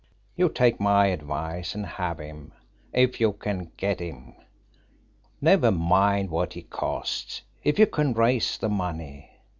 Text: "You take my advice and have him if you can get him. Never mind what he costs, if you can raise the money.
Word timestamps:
"You 0.35 0.49
take 0.49 0.79
my 0.79 1.09
advice 1.09 1.75
and 1.75 1.85
have 1.85 2.17
him 2.17 2.53
if 2.91 3.21
you 3.21 3.33
can 3.33 3.71
get 3.77 3.99
him. 3.99 4.33
Never 5.39 5.69
mind 5.69 6.31
what 6.31 6.53
he 6.53 6.63
costs, 6.63 7.43
if 7.63 7.77
you 7.77 7.85
can 7.85 8.13
raise 8.13 8.57
the 8.57 8.67
money. 8.69 9.29